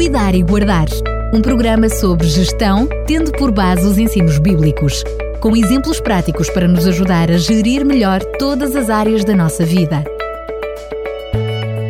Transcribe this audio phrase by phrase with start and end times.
[0.00, 0.86] Cuidar e Guardar.
[1.30, 5.04] Um programa sobre gestão, tendo por base os ensinos bíblicos,
[5.42, 10.02] com exemplos práticos para nos ajudar a gerir melhor todas as áreas da nossa vida.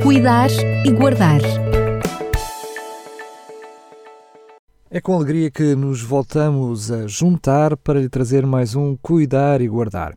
[0.02, 0.50] Cuidar
[0.84, 1.40] e Guardar.
[4.90, 9.68] É com alegria que nos voltamos a juntar para lhe trazer mais um Cuidar e
[9.68, 10.16] Guardar.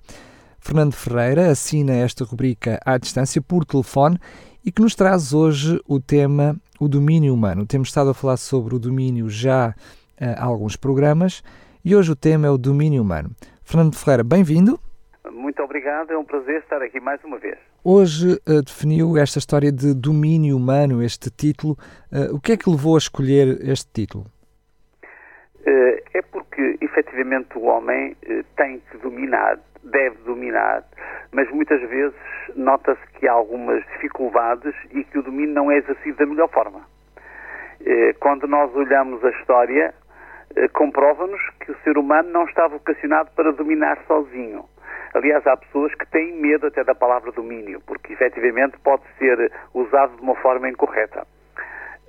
[0.59, 4.17] Fernando Ferreira assina esta rubrica à distância por telefone
[4.65, 7.65] e que nos traz hoje o tema o domínio humano.
[7.65, 9.73] Temos estado a falar sobre o domínio já
[10.19, 11.41] eh, há alguns programas
[11.83, 13.31] e hoje o tema é o domínio humano.
[13.63, 14.79] Fernando Ferreira, bem-vindo.
[15.31, 17.57] Muito obrigado, é um prazer estar aqui mais uma vez.
[17.83, 21.77] Hoje uh, definiu esta história de domínio humano, este título.
[22.11, 24.25] Uh, o que é que levou a escolher este título?
[25.59, 28.15] Uh, é porque, efetivamente, o homem
[28.57, 30.83] tem que dominar, deve dominar,
[31.31, 32.15] mas muitas vezes
[32.55, 36.81] nota-se que há algumas dificuldades e que o domínio não é exercido da melhor forma.
[38.19, 39.93] Quando nós olhamos a história,
[40.71, 44.65] comprova-nos que o ser humano não está vocacionado para dominar sozinho.
[45.13, 50.15] Aliás, há pessoas que têm medo até da palavra domínio, porque efetivamente pode ser usado
[50.15, 51.25] de uma forma incorreta.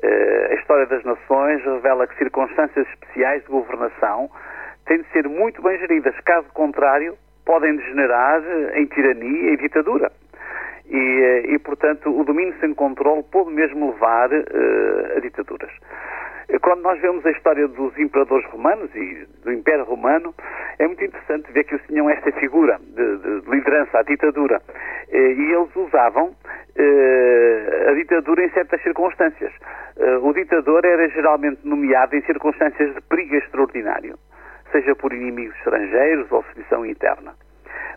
[0.03, 4.31] Uh, a história das nações revela que circunstâncias especiais de governação
[4.87, 8.43] têm de ser muito bem geridas, caso contrário, podem degenerar
[8.75, 10.11] em tirania e ditadura.
[10.87, 15.73] E, eh, e, portanto, o domínio sem controle pode mesmo levar uh, a ditaduras.
[16.61, 20.35] Quando nós vemos a história dos imperadores romanos e do Império Romano,
[20.79, 24.61] é muito interessante ver que eles tinham esta figura de, de liderança, a ditadura.
[25.11, 26.35] Eh, e eles usavam
[26.77, 29.53] eh, a ditadura em certas circunstâncias.
[29.97, 34.19] Eh, o ditador era geralmente nomeado em circunstâncias de perigo extraordinário,
[34.75, 37.33] seja por inimigos estrangeiros ou sedição interna.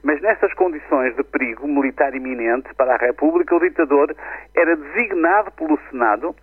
[0.03, 4.15] Mas nessas condições de perigo militar iminente para a República, o ditador
[4.55, 6.35] era designado pelo Senado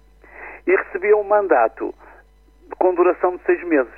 [0.66, 1.94] e recebia um mandato
[2.78, 3.92] com duração de seis meses,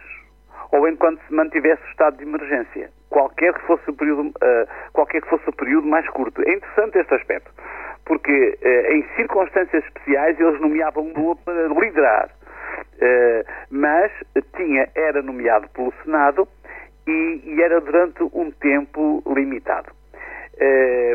[0.73, 5.23] ou enquanto se mantivesse o estado de emergência, qualquer que fosse o período, uh, qualquer
[5.23, 6.43] que fosse o período mais curto.
[6.43, 7.51] É interessante este aspecto,
[8.05, 12.29] porque uh, em circunstâncias especiais eles nomeavam um para liderar,
[13.71, 14.11] mas
[14.57, 16.49] tinha, era nomeado pelo Senado
[17.07, 19.91] e, e era durante um tempo limitado.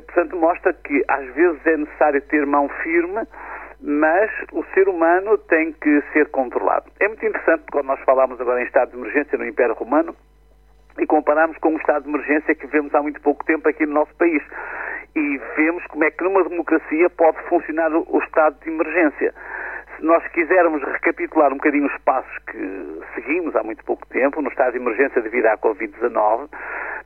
[0.05, 3.21] portanto, mostra que às vezes é necessário ter mão firme
[3.81, 6.85] mas o ser humano tem que ser controlado.
[6.99, 10.15] É muito interessante quando nós falamos agora em estado de emergência no Império Romano
[10.99, 13.93] e comparamos com o estado de emergência que vemos há muito pouco tempo aqui no
[13.93, 14.43] nosso país.
[15.15, 19.33] E vemos como é que numa democracia pode funcionar o estado de emergência.
[20.01, 24.71] Nós quisermos recapitular um bocadinho os passos que seguimos há muito pouco tempo no estado
[24.71, 26.49] de emergência devido à Covid-19,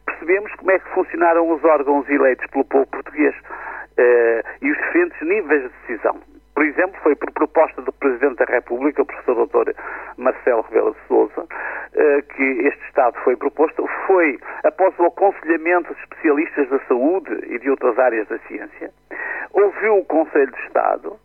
[0.06, 5.22] percebemos como é que funcionaram os órgãos eleitos pelo povo português uh, e os diferentes
[5.28, 6.22] níveis de decisão.
[6.54, 9.74] Por exemplo, foi por proposta do Presidente da República, o professor Dr.
[10.16, 11.46] Marcelo Rebelo de Sousa,
[11.94, 13.86] eh, que este Estado foi proposto.
[14.08, 18.90] Foi após o aconselhamento de especialistas da saúde e de outras áreas da ciência.
[19.52, 21.20] Ouviu o Conselho de Estado,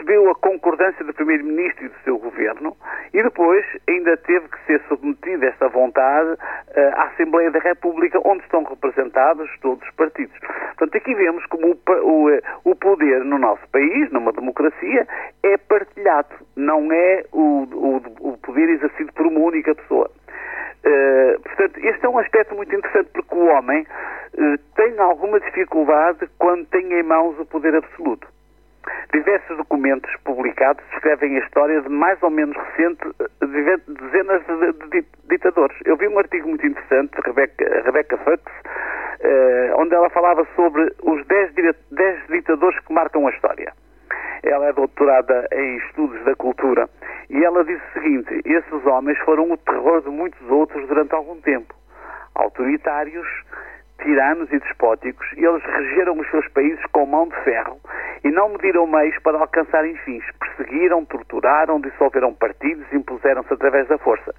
[0.00, 2.76] recebeu a concordância do Primeiro-Ministro e do seu governo
[3.12, 8.42] e depois ainda teve que ser submetida esta vontade uh, à Assembleia da República, onde
[8.44, 10.36] estão representados todos os partidos.
[10.40, 12.40] Portanto, aqui vemos como o, eh,
[12.80, 15.06] poder no nosso país, numa democracia,
[15.42, 20.10] é partilhado, não é o, o, o poder exercido por uma única pessoa.
[20.82, 26.26] Uh, portanto, este é um aspecto muito interessante porque o homem uh, tem alguma dificuldade
[26.38, 28.26] quando tem em mãos o poder absoluto.
[29.12, 33.02] Diversos documentos publicados descrevem a história de mais ou menos recente
[33.40, 34.42] de dezenas
[34.90, 35.76] de, ditadores.
[35.84, 38.42] Eu vi um artigo muito interessante de Rebecca, Rebecca Fux,
[39.20, 41.52] eh, onde ela falava sobre os 10,
[41.90, 43.72] 10 ditadores que marcam a história.
[44.44, 46.88] Ela é doutorada em estudos da cultura
[47.28, 51.40] e ela diz o seguinte: esses homens foram o terror de muitos outros durante algum
[51.40, 51.74] tempo.
[52.34, 53.26] Autoritários,
[54.02, 57.80] tiranos e despóticos, eles regeram os seus países com mão de ferro
[58.24, 60.24] e não mediram meios para alcançarem fins.
[60.38, 64.34] Perseguiram, torturaram, dissolveram partidos, impuseram-se através da força.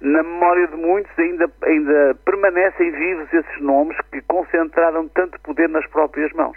[0.00, 5.86] Na memória de muitos ainda, ainda permanecem vivos esses nomes que concentraram tanto poder nas
[5.86, 6.56] próprias mãos.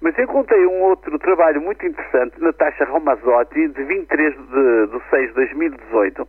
[0.00, 5.34] Mas encontrei um outro trabalho muito interessante, Natasha Romazzotti, de 23 de, de 6 de
[5.34, 6.28] 2018,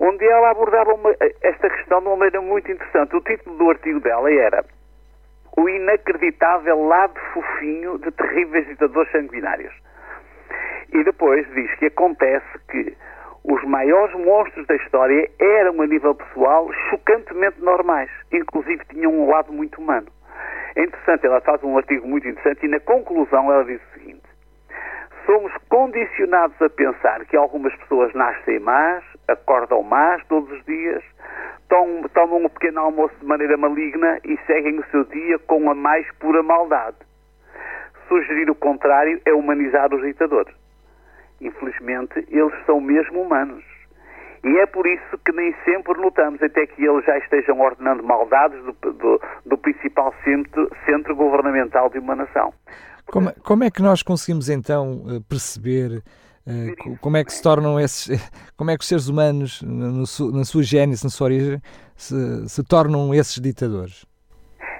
[0.00, 3.16] onde ela abordava uma, esta questão de uma maneira muito interessante.
[3.16, 4.64] O título do artigo dela era
[5.56, 9.72] O inacreditável lado fofinho de terríveis ditadores sanguinários.
[10.92, 12.96] E depois diz que acontece que
[13.44, 18.10] os maiores monstros da história eram, a nível pessoal, chocantemente normais.
[18.32, 20.08] Inclusive tinham um lado muito humano.
[20.74, 24.22] É interessante, ela faz um artigo muito interessante e na conclusão ela diz o seguinte:
[25.24, 31.02] Somos condicionados a pensar que algumas pessoas nascem más, acordam más todos os dias,
[31.68, 36.06] tomam, um pequeno almoço de maneira maligna e seguem o seu dia com a mais
[36.18, 36.96] pura maldade.
[38.08, 40.54] Sugerir o contrário é humanizar os ditadores.
[41.40, 43.64] Infelizmente, eles são mesmo humanos.
[44.44, 48.62] E é por isso que nem sempre notamos, até que eles já estejam ordenando maldades
[48.62, 52.52] do, do, do principal centro, centro governamental de uma nação.
[53.06, 56.02] Como, como, é que nós conseguimos então eh, perceber
[57.00, 58.08] como é que se tornam esses,
[58.56, 61.60] como é que os seres humanos, no, na sua gênese, na sua origem,
[61.96, 64.06] se, se tornam esses ditadores?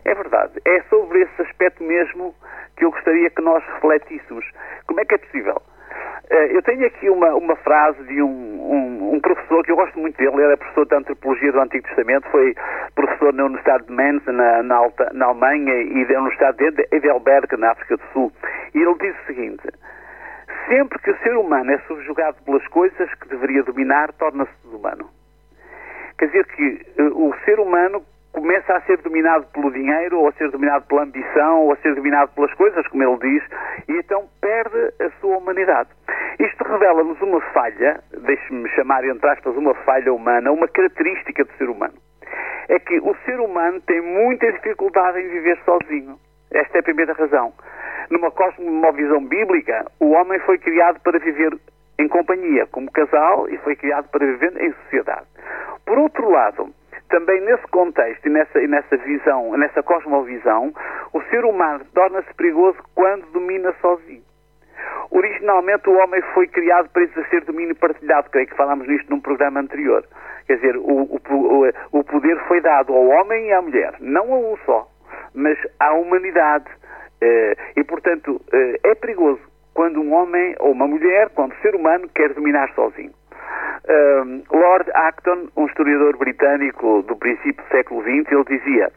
[0.04, 0.52] É verdade.
[0.64, 2.34] É sobre esse aspecto mesmo
[2.76, 4.44] que eu gostaria que nós refletíssemos.
[4.86, 5.60] Como é que é possível?
[6.30, 9.98] Eh, eu tenho aqui uma, uma frase de um, um, um, professor que eu gosto
[9.98, 12.54] muito dele, ele era professor de Antropologia do Antigo Testamento, foi
[12.94, 17.56] professor na Universidade de Mainz, na, na, Alta, na Alemanha, e na Universidade de Heidelberg,
[17.56, 18.32] na África do Sul.
[18.74, 19.68] E ele diz o seguinte:
[20.68, 25.08] sempre que o ser humano é subjugado pelas coisas que deveria dominar, torna-se desumano.
[26.18, 28.02] Quer dizer que uh, o ser humano
[28.32, 31.94] começa a ser dominado pelo dinheiro, ou a ser dominado pela ambição, ou a ser
[31.94, 33.42] dominado pelas coisas, como ele diz,
[33.88, 35.88] e então perde a sua humanidade.
[36.38, 41.70] Isto revela-nos uma falha, deixe-me chamar entre aspas uma falha humana, uma característica do ser
[41.70, 41.94] humano.
[42.68, 46.18] É que o ser humano tem muita dificuldade em viver sozinho.
[46.50, 47.52] Esta é a primeira razão.
[48.10, 51.58] Numa cosmovisão bíblica, o homem foi criado para viver
[51.98, 55.26] em companhia, como casal, e foi criado para viver em sociedade.
[55.84, 56.72] Por outro lado,
[57.08, 60.72] também nesse contexto e nessa, e nessa visão, nessa cosmovisão,
[61.12, 64.22] o ser humano torna-se perigoso quando domina sozinho.
[65.10, 69.60] Originalmente o homem foi criado para exercer domínio partilhado, creio que falámos nisto num programa
[69.60, 70.04] anterior.
[70.46, 74.38] Quer dizer, o, o, o poder foi dado ao homem e à mulher, não a
[74.38, 74.88] um só,
[75.36, 76.66] mas à humanidade.
[77.20, 79.40] Eh, e, portanto, eh, é perigoso
[79.74, 83.12] quando um homem ou uma mulher, quando ser humano quer dominar sozinho.
[84.50, 88.90] Lord Acton, um historiador britânico do princípio do século XX, ele dizia: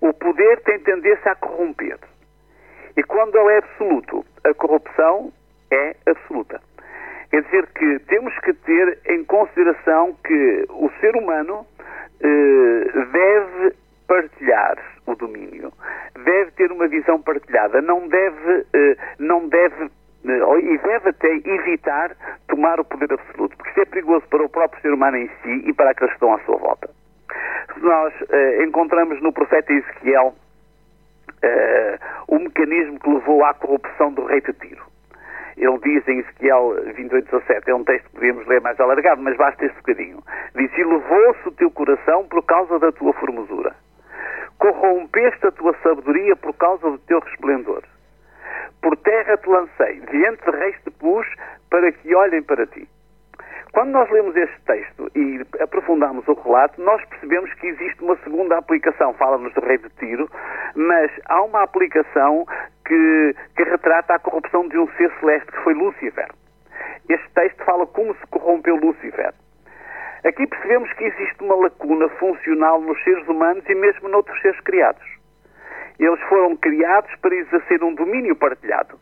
[0.00, 1.98] o poder tem tendência a corromper.
[2.96, 5.32] E quando ele é absoluto, a corrupção
[5.70, 6.60] é absoluta.
[7.30, 11.66] Quer dizer que temos que ter em consideração que o ser humano
[12.22, 13.74] eh, deve
[14.06, 15.72] partilhar o domínio,
[16.24, 22.16] deve ter uma visão partilhada, não deve, eh, não deve eh, e deve até evitar
[22.48, 25.68] tomar o poder absoluto, porque isso é perigoso para o próprio ser humano em si
[25.68, 26.90] e para aqueles que estão à sua volta.
[27.72, 30.34] Se nós eh, encontramos no profeta Ezequiel
[32.26, 34.84] o mecanismo que levou à corrupção do rei de Tiro.
[35.56, 39.64] Ele diz em Ezequiel 28:17, é um texto que podemos ler mais alargado, mas basta
[39.64, 40.22] este bocadinho.
[40.54, 43.74] Diz: E levou-se o teu coração por causa da tua formosura.
[44.58, 47.82] Corrompeste a tua sabedoria por causa do teu resplendor.
[48.80, 51.26] Por terra te lancei, diante de reis te pus,
[51.70, 52.88] para que olhem para ti.
[53.72, 58.56] Quando nós lemos este texto e aprofundamos o relato, nós percebemos que existe uma segunda
[58.56, 59.12] aplicação.
[59.14, 60.30] Fala-nos do rei de Tiro,
[60.74, 62.46] mas há uma aplicação
[62.86, 66.28] que, que retrata a corrupção de um ser celeste que foi Lúcifer.
[67.08, 69.34] Este texto fala como se corrompeu Lúcifer.
[70.26, 75.06] Aqui percebemos que existe uma lacuna funcional nos seres humanos e mesmo noutros seres criados.
[76.00, 78.98] Eles foram criados para exercer um domínio partilhado.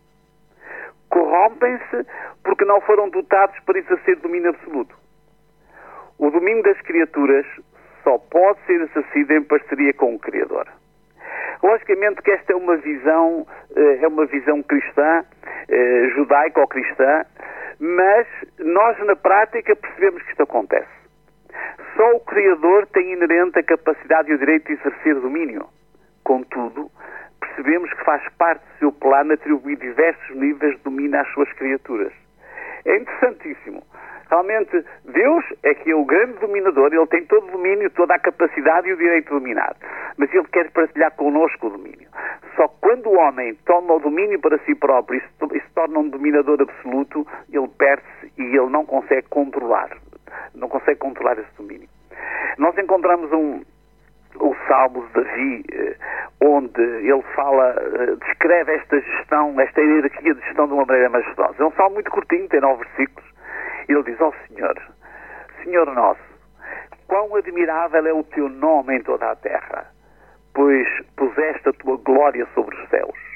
[1.08, 2.06] Corrompem-se
[2.42, 4.94] porque não foram dotados para exercer domínio absoluto.
[6.18, 7.46] O domínio das criaturas
[8.02, 10.68] só pode ser exercido em parceria com o Criador.
[11.62, 15.24] Logicamente que esta é uma visão, eh, é uma visão cristã,
[15.70, 17.24] eh, judaica ou cristã,
[17.80, 18.26] mas
[18.58, 21.03] nós na prática percebemos que isto acontece.
[21.96, 25.66] Só o Criador tem inerente a capacidade e o direito de exercer domínio.
[26.24, 26.90] Contudo,
[27.40, 32.12] percebemos que faz parte do seu plano atribuir diversos níveis de domínio às suas criaturas.
[32.84, 33.82] É interessantíssimo.
[34.28, 38.18] Realmente, Deus é que é o grande dominador, ele tem todo o domínio, toda a
[38.18, 39.76] capacidade e o direito de dominar.
[40.16, 42.08] Mas ele quer partilhar connosco o domínio.
[42.56, 46.62] Só quando o homem toma o domínio para si próprio e se, torna um dominador
[46.62, 49.90] absoluto, ele perde-se e ele não consegue controlar.
[50.54, 51.88] Não consegue controlar esse domínio.
[52.58, 53.62] Nós encontramos um,
[54.40, 55.96] o Salmo de Davi, eh,
[56.40, 61.54] onde ele fala, eh, descreve esta gestão, esta hierarquia de gestão de uma maneira majestosa.
[61.58, 63.28] É um salmo muito curtinho, tem nove versículos.
[63.88, 64.74] Ele diz ao oh, Senhor,
[65.62, 66.22] Senhor nosso,
[67.06, 69.86] quão admirável é o teu nome em toda a terra,
[70.54, 73.33] pois puseste a tua glória sobre os céus.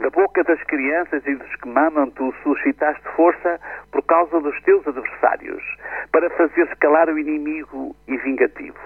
[0.00, 3.60] Da boca das crianças e dos que mamam, tu suscitaste força
[3.92, 5.62] por causa dos teus adversários,
[6.10, 8.78] para fazer calar o inimigo e vingativo.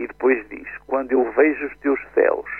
[0.00, 2.50] E depois diz: Quando eu vejo os teus céus,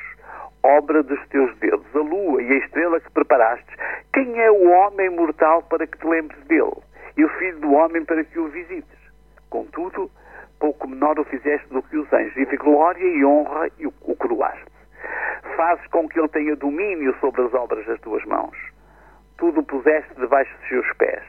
[0.62, 3.66] obra dos teus dedos, a lua e a estrela que preparaste.
[4.12, 6.76] Quem é o homem mortal para que te lembres dele?
[7.16, 8.98] E o filho do homem para que o visites?
[9.50, 10.10] Contudo,
[10.58, 14.16] pouco menor o fizeste do que os anjos, e de glória e honra o, o
[14.16, 14.65] coroaste.
[15.56, 18.56] Fazes com que ele tenha domínio sobre as obras das tuas mãos.
[19.38, 21.22] Tudo puseste debaixo dos seus pés,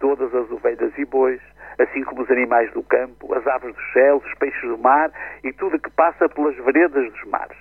[0.00, 1.40] todas as ovelhas e bois,
[1.78, 5.12] assim como os animais do campo, as aves dos céus, os peixes do mar
[5.44, 7.58] e tudo que passa pelas veredas dos mares.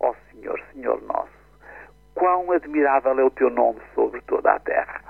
[0.00, 1.30] Ó Senhor, Senhor nosso,
[2.14, 5.00] quão admirável é o teu nome sobre toda a terra.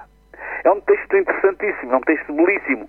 [0.65, 2.89] É um texto interessantíssimo, é um texto belíssimo,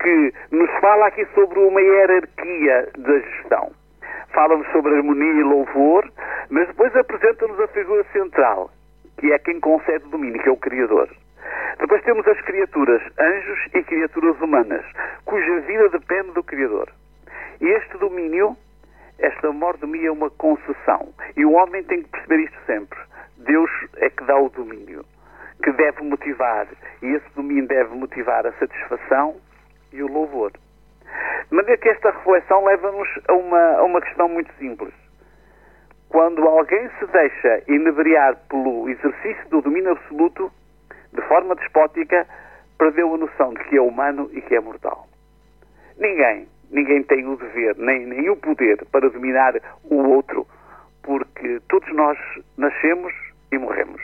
[0.00, 3.72] que nos fala aqui sobre uma hierarquia da gestão.
[4.32, 6.10] Fala-nos sobre harmonia e louvor,
[6.50, 8.70] mas depois apresenta-nos a figura central,
[9.18, 11.08] que é quem concede domínio, que é o Criador.
[11.78, 14.84] Depois temos as criaturas, anjos e criaturas humanas,
[15.24, 16.90] cuja vida depende do Criador.
[17.60, 18.56] E este domínio,
[19.18, 21.12] esta mordomia é uma concessão.
[21.36, 22.98] E o homem tem que perceber isto sempre.
[23.38, 25.04] Deus é que dá o domínio,
[25.62, 26.66] que deve motivar,
[27.02, 29.36] e esse domínio deve motivar a satisfação
[29.92, 30.52] e o louvor.
[31.48, 34.92] De maneira que esta reflexão leva-nos a uma, a uma questão muito simples.
[36.08, 40.50] Quando alguém se deixa inebriar pelo exercício do domínio absoluto,
[41.12, 42.26] de forma despótica,
[42.78, 45.06] perdeu a noção de que é humano e que é mortal.
[45.98, 49.54] Ninguém, ninguém tem o dever, nem, nem o poder para dominar
[49.84, 50.46] o outro,
[51.02, 52.18] porque todos nós
[52.56, 53.12] nascemos
[53.52, 54.02] e morremos.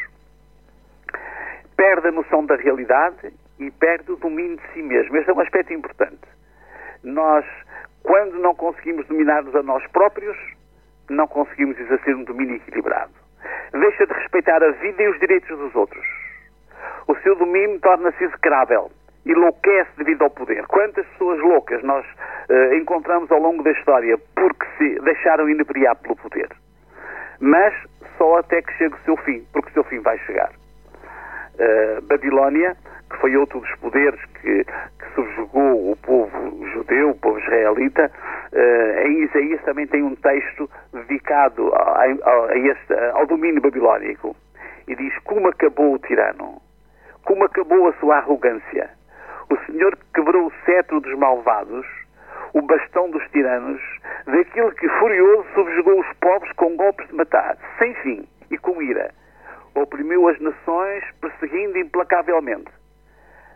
[1.76, 5.16] Perde a noção da realidade e perde o domínio de si mesmo.
[5.16, 6.20] Este é um aspecto importante.
[7.04, 7.44] Nós,
[8.02, 10.36] quando não conseguimos dominar-nos a nós próprios,
[11.10, 13.12] não conseguimos exercer um domínio equilibrado.
[13.72, 16.04] Deixa de respeitar a vida e os direitos dos outros.
[17.08, 18.90] O seu domínio torna-se execrável,
[19.26, 20.66] enlouquece devido ao poder.
[20.66, 22.04] Quantas pessoas loucas nós
[22.48, 26.48] uh, encontramos ao longo da história porque se deixaram inebriar pelo poder?
[27.40, 27.74] Mas
[28.16, 30.50] só até que chegue o seu fim, porque o seu fim vai chegar.
[31.54, 32.76] Uh, Babilónia
[33.12, 38.10] que foi outro dos poderes que, que subjugou o povo judeu, o povo israelita.
[38.52, 44.34] Uh, em Isaías também tem um texto dedicado a, a, a este, ao domínio babilónico.
[44.88, 46.60] E diz: Como acabou o tirano?
[47.24, 48.90] Como acabou a sua arrogância?
[49.48, 51.86] O Senhor quebrou o cetro dos malvados,
[52.54, 53.80] o bastão dos tiranos,
[54.26, 59.12] daquele que furioso subjugou os povos com golpes de matar, sem fim e com ira.
[59.74, 62.70] Oprimiu as nações, perseguindo implacavelmente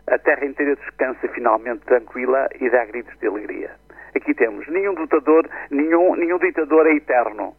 [0.07, 3.71] a terra inteira descansa finalmente tranquila e dá gritos de alegria.
[4.15, 7.55] Aqui temos, nenhum ditador, nenhum, nenhum ditador é eterno.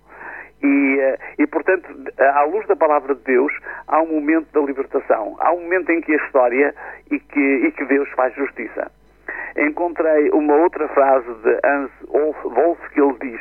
[0.63, 1.89] E, eh, e, portanto,
[2.19, 3.53] à luz da palavra de Deus,
[3.87, 5.37] há um momento da libertação.
[5.39, 6.75] Há um momento em que a história
[7.11, 8.91] e que, e que Deus faz justiça.
[9.57, 13.41] Encontrei uma outra frase de Hans Wolff que ele diz: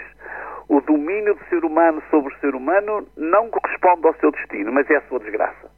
[0.70, 4.90] O domínio do ser humano sobre o ser humano não corresponde ao seu destino, mas
[4.90, 5.77] é a sua desgraça.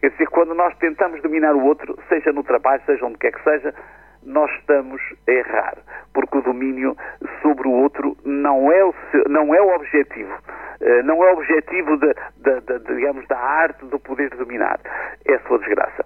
[0.00, 3.42] Quer dizer, quando nós tentamos dominar o outro, seja no trabalho, seja onde quer que
[3.42, 3.74] seja,
[4.22, 5.76] nós estamos a errar,
[6.12, 6.96] porque o domínio
[7.42, 8.94] sobre o outro não é o,
[9.28, 10.32] não é o objetivo.
[10.80, 14.80] Eh, não é o objetivo de, de, de, digamos, da arte do poder dominar.
[15.26, 16.04] É a sua desgraça.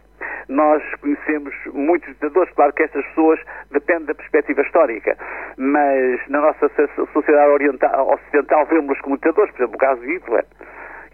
[0.49, 5.17] Nós conhecemos muitos ditadores, claro que estas pessoas dependem da perspectiva histórica,
[5.57, 6.71] mas na nossa
[7.13, 10.45] sociedade oriental, ocidental vemos como ditadores, por exemplo, o caso de Hitler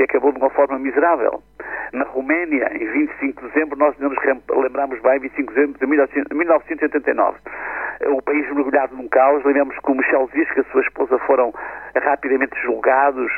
[0.00, 1.42] que acabou de uma forma miserável.
[1.92, 4.16] Na Roménia, em 25 de dezembro, nós nos
[4.48, 7.38] lembramos bem, 25 de dezembro de 1989.
[8.06, 11.52] O país mergulhado num caos, lembramos que o Michel Zisk e a sua esposa foram
[12.02, 13.30] rapidamente julgados,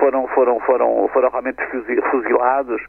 [0.00, 1.62] foram, foram, foram, foram realmente
[2.10, 2.82] fuzilados.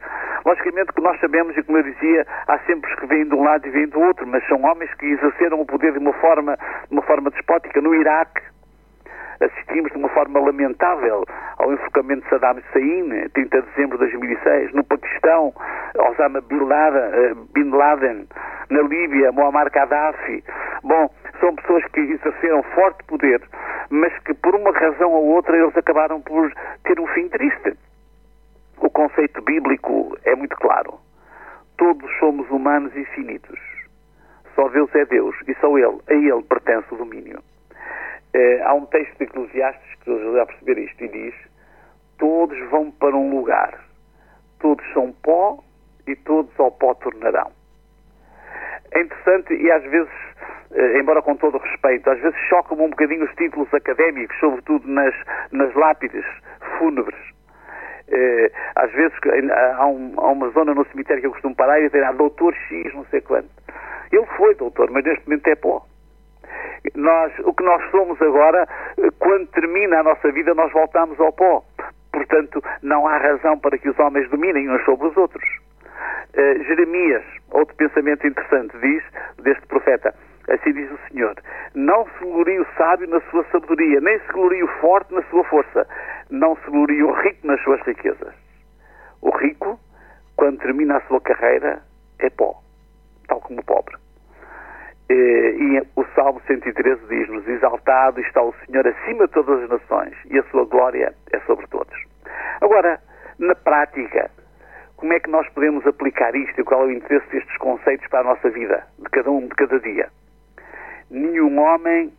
[0.44, 3.44] Logicamente que nós sabemos, e como eu dizia, há sempre os que vêm de um
[3.44, 6.56] lado e vêm do outro, mas são homens que exerceram o poder de uma forma,
[6.56, 7.80] de uma forma despótica.
[7.80, 8.42] No Iraque,
[9.40, 11.24] assistimos de uma forma lamentável
[11.58, 15.54] ao enforcamento de Saddam Hussein, 30 de dezembro de 2006, no Paquistão,
[16.10, 18.26] Osama Bin Laden, eh, Bin Laden
[18.70, 20.44] na Líbia, Muammar Gaddafi.
[20.82, 23.42] Bom, são pessoas que exerceram forte poder,
[23.90, 26.52] mas que por uma razão ou outra eles acabaram por
[26.84, 27.76] ter um fim triste.
[28.80, 30.98] O conceito bíblico é muito claro.
[31.76, 33.58] Todos somos humanos e finitos.
[34.54, 37.40] Só Deus é Deus e só Ele, a Ele pertence o domínio.
[38.40, 41.34] Eh, há um texto de Eclesiastes que nos ajuda a perceber isto e diz:
[42.18, 43.78] Todos vão para um lugar,
[44.60, 45.62] todos são pó
[46.06, 47.52] e todos ao pó tornarão.
[48.92, 50.12] É interessante e às vezes,
[50.72, 55.14] eh, embora com todo respeito, às vezes chocam-me um bocadinho os títulos académicos, sobretudo nas,
[55.52, 56.24] nas lápides
[56.78, 57.20] fúnebres.
[58.08, 59.12] Eh, às vezes
[59.76, 62.54] há, um, há, uma zona no cemitério que eu costumo parar e dizer, ah, doutor
[62.54, 63.50] X, não sei quanto.
[64.10, 65.84] Ele foi doutor, mas neste momento é pó.
[66.94, 68.66] Nós, o que nós somos agora,
[69.18, 71.62] quando termina a nossa vida, nós voltamos ao pó.
[72.12, 75.44] Portanto, não há razão para que os homens dominem uns sobre os outros.
[76.34, 79.02] Uh, Jeremias, outro pensamento interessante, diz
[79.42, 80.14] deste profeta:
[80.48, 81.34] Assim diz o Senhor:
[81.74, 85.44] Não se glorie o sábio na sua sabedoria, nem se glorie o forte na sua
[85.44, 85.86] força,
[86.30, 88.34] não se glorie o rico nas suas riquezas.
[89.22, 89.78] O rico,
[90.36, 91.82] quando termina a sua carreira,
[92.18, 92.60] é pó,
[93.28, 93.99] tal como o pobre.
[95.12, 100.38] E o Salmo 113 diz-nos: Exaltado está o Senhor acima de todas as nações, e
[100.38, 101.94] a sua glória é sobre todos.
[102.60, 103.00] Agora,
[103.38, 104.30] na prática,
[104.96, 108.20] como é que nós podemos aplicar isto e qual é o interesse destes conceitos para
[108.20, 110.08] a nossa vida, de cada um, de cada dia?
[111.10, 112.12] Nenhum homem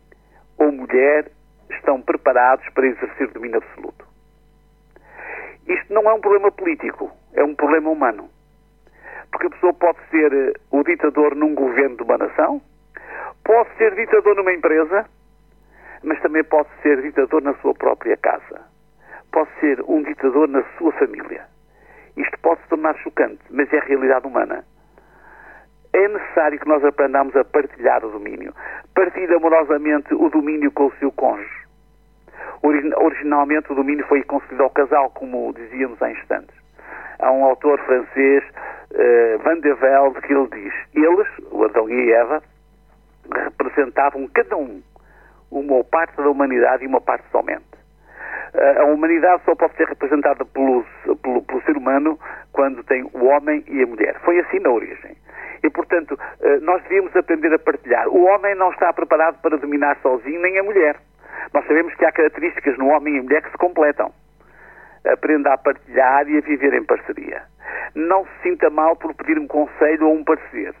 [0.58, 1.30] ou mulher
[1.70, 4.06] estão preparados para exercer domínio absoluto.
[5.66, 8.28] Isto não é um problema político, é um problema humano.
[9.30, 12.60] Porque a pessoa pode ser eh, o ditador num governo de uma nação,
[13.44, 15.06] pode ser ditador numa empresa,
[16.02, 18.60] mas também pode ser ditador na sua própria casa.
[19.32, 21.46] Pode ser um ditador na sua família.
[22.16, 24.64] Isto pode se tornar chocante, mas é a realidade humana.
[25.94, 28.54] É necessário que nós aprendamos a partilhar o domínio.
[28.94, 31.62] Partilhe amorosamente o domínio com o seu cônjuge.
[32.62, 36.54] Originalmente o domínio foi concedido ao casal, como dizíamos há instantes.
[37.18, 38.42] Há um autor francês,
[38.92, 42.42] uh, Van de Velde, que ele diz: eles, o Adão e Eva,
[43.30, 44.82] representavam cada um
[45.50, 47.72] uma parte da humanidade e uma parte somente.
[48.54, 50.84] Uh, a humanidade só pode ser representada pelo,
[51.22, 52.18] pelo, pelo ser humano
[52.52, 54.18] quando tem o homem e a mulher.
[54.20, 55.16] Foi assim na origem.
[55.62, 58.08] E, portanto, uh, nós devíamos aprender a partilhar.
[58.08, 60.96] O homem não está preparado para dominar sozinho, nem a mulher.
[61.52, 64.12] Nós sabemos que há características no homem e mulher que se completam.
[65.04, 67.42] Aprenda a partilhar e a viver em parceria.
[67.94, 70.74] Não se sinta mal por pedir um conselho ou um parecer.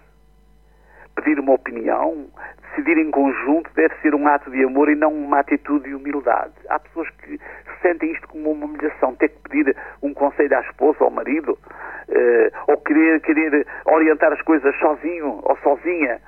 [1.14, 2.26] Pedir uma opinião,
[2.70, 6.52] decidir em conjunto deve ser um ato de amor e não uma atitude de humildade.
[6.68, 7.38] Há pessoas que
[7.82, 11.52] sentem isto como uma humilhação, ter que pedir um conselho à esposa ou ao marido,
[11.52, 16.20] uh, ou querer, querer orientar as coisas sozinho ou sozinha.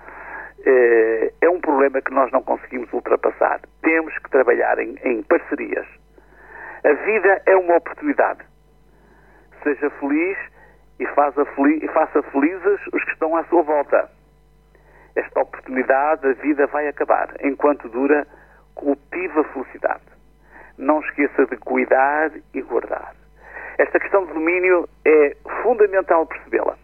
[0.61, 3.61] Uh, é um problema que nós não conseguimos ultrapassar.
[3.83, 5.87] Temos que trabalhar em, em parcerias.
[6.85, 8.41] A vida é uma oportunidade.
[9.63, 10.37] Seja feliz,
[10.99, 11.45] e faça
[12.23, 14.09] felizes os que estão à sua volta
[15.17, 17.35] esta oportunidade, a vida vai acabar.
[17.43, 18.27] Enquanto dura,
[18.75, 20.03] cultiva a felicidade.
[20.77, 23.15] Não esqueça de cuidar e guardar.
[23.79, 26.77] Esta questão de domínio é fundamental percebê-la,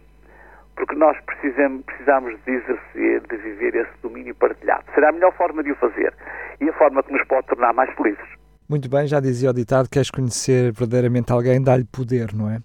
[0.77, 4.85] porque nós precisamos, precisamos de exercer, de viver esse domínio partilhado.
[4.95, 6.13] Será a melhor forma de o fazer
[6.61, 8.29] e a forma que nos pode tornar mais felizes.
[8.69, 12.59] Muito bem, já dizia o ditado: queres conhecer verdadeiramente alguém, dá-lhe poder, não é?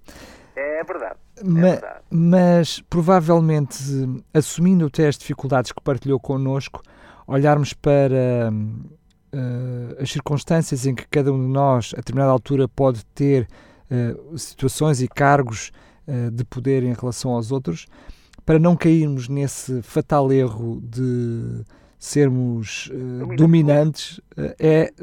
[0.56, 1.15] É verdade.
[1.44, 3.78] Ma mas provavelmente,
[4.34, 6.82] assumindo até as dificuldades que partilhou connosco,
[7.28, 13.06] olharmos para uh, as circunstâncias em que cada um de nós, a determinada altura, pode
[13.08, 13.48] ter
[13.92, 15.72] uh, situações e cargos
[16.08, 17.88] uh, de poder em relação aos outros,
[18.46, 21.66] para não cairmos nesse fatal erro de
[21.98, 22.92] sermos
[23.36, 24.22] dominantes,
[24.60, 24.94] é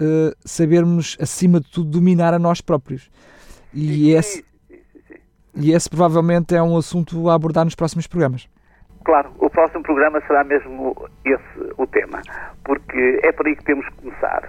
[0.45, 3.11] sabermos, acima de tudo, dominar a nós próprios.
[3.75, 4.45] E esse
[5.55, 8.49] e esse provavelmente é um assunto a abordar nos próximos programas.
[9.05, 12.23] Claro, o próximo programa será mesmo esse o tema,
[12.65, 14.45] porque é por aí que temos que começar.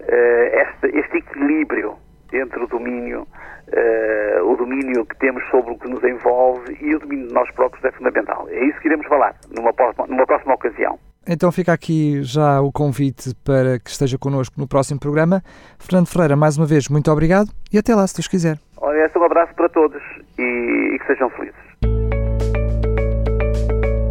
[0.00, 1.96] Uh, este, este, equilíbrio
[2.32, 6.98] entre o domínio, uh, o domínio que temos sobre o que nos envolve e o
[6.98, 8.48] domínio de nós próprios é fundamental.
[8.48, 10.98] É isso que iremos falar numa próxima, numa próxima ocasião.
[11.26, 15.42] Então fica aqui já o convite para que esteja connosco no próximo programa.
[15.78, 18.58] Fernando Ferreira, mais uma vez, muito obrigado e até lá, se Deus quiser.
[18.92, 20.02] Olha, um abraço para todos
[20.38, 21.56] e, e que sejam felizes.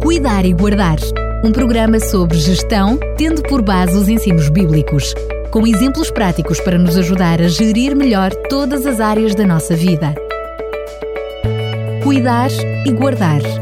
[0.02, 0.96] Cuidar e Guardar
[1.44, 5.14] um programa sobre gestão, tendo por base os ensinos bíblicos,
[5.52, 10.16] com exemplos práticos para nos ajudar a gerir melhor todas as áreas da nossa vida.
[12.02, 12.50] Cuidar
[12.84, 13.61] e Guardar